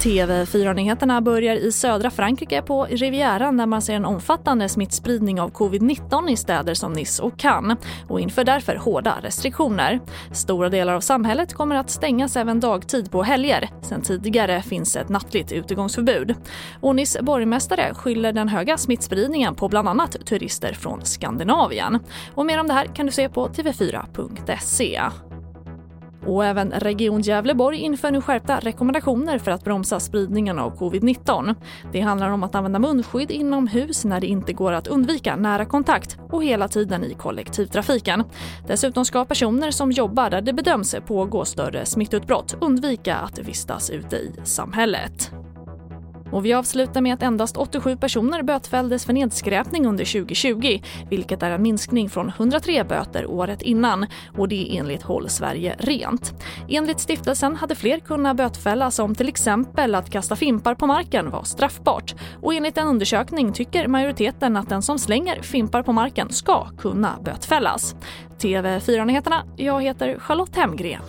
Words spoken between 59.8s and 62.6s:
att kasta fimpar på marken var straffbart och